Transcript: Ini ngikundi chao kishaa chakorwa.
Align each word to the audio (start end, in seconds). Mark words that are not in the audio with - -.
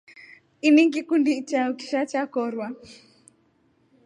Ini 0.67 0.81
ngikundi 0.87 1.31
chao 1.49 1.71
kishaa 1.79 2.09
chakorwa. 2.11 2.67